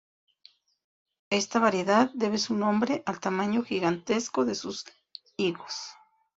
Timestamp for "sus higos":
4.55-5.91